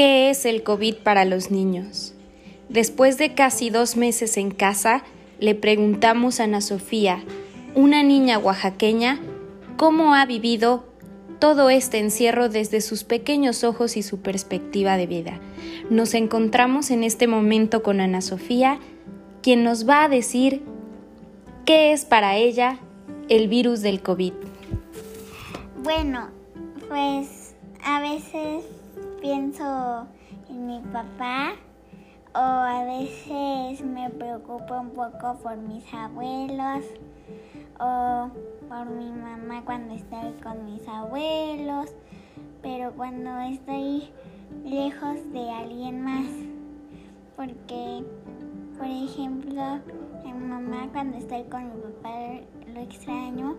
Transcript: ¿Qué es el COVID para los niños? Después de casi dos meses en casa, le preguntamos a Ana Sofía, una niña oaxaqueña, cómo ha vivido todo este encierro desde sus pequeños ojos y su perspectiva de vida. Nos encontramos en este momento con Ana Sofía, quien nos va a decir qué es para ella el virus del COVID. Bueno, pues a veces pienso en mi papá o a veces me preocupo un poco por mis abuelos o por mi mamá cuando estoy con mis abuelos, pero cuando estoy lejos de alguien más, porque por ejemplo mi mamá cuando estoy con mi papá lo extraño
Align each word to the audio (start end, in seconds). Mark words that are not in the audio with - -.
¿Qué 0.00 0.30
es 0.30 0.46
el 0.46 0.62
COVID 0.62 0.94
para 0.94 1.26
los 1.26 1.50
niños? 1.50 2.14
Después 2.70 3.18
de 3.18 3.34
casi 3.34 3.68
dos 3.68 3.98
meses 3.98 4.38
en 4.38 4.50
casa, 4.50 5.04
le 5.40 5.54
preguntamos 5.54 6.40
a 6.40 6.44
Ana 6.44 6.62
Sofía, 6.62 7.22
una 7.74 8.02
niña 8.02 8.38
oaxaqueña, 8.38 9.20
cómo 9.76 10.14
ha 10.14 10.24
vivido 10.24 10.86
todo 11.38 11.68
este 11.68 11.98
encierro 11.98 12.48
desde 12.48 12.80
sus 12.80 13.04
pequeños 13.04 13.62
ojos 13.62 13.98
y 13.98 14.02
su 14.02 14.22
perspectiva 14.22 14.96
de 14.96 15.06
vida. 15.06 15.38
Nos 15.90 16.14
encontramos 16.14 16.90
en 16.90 17.04
este 17.04 17.26
momento 17.26 17.82
con 17.82 18.00
Ana 18.00 18.22
Sofía, 18.22 18.78
quien 19.42 19.64
nos 19.64 19.86
va 19.86 20.04
a 20.04 20.08
decir 20.08 20.62
qué 21.66 21.92
es 21.92 22.06
para 22.06 22.38
ella 22.38 22.78
el 23.28 23.48
virus 23.48 23.82
del 23.82 24.00
COVID. 24.00 24.32
Bueno, 25.84 26.30
pues 26.88 27.54
a 27.84 28.00
veces 28.00 28.64
pienso 29.20 30.06
en 30.48 30.66
mi 30.66 30.80
papá 30.92 31.52
o 32.34 32.38
a 32.38 32.84
veces 32.84 33.84
me 33.84 34.08
preocupo 34.08 34.80
un 34.80 34.90
poco 34.90 35.36
por 35.42 35.56
mis 35.58 35.84
abuelos 35.92 36.84
o 37.78 38.30
por 38.68 38.86
mi 38.86 39.10
mamá 39.10 39.62
cuando 39.64 39.94
estoy 39.94 40.32
con 40.42 40.64
mis 40.64 40.86
abuelos, 40.88 41.92
pero 42.62 42.92
cuando 42.92 43.38
estoy 43.40 44.10
lejos 44.64 45.32
de 45.32 45.50
alguien 45.50 46.02
más, 46.02 46.30
porque 47.36 48.04
por 48.78 48.86
ejemplo 48.86 49.80
mi 50.24 50.32
mamá 50.32 50.88
cuando 50.92 51.18
estoy 51.18 51.42
con 51.44 51.64
mi 51.64 51.80
papá 51.82 52.10
lo 52.72 52.80
extraño 52.80 53.56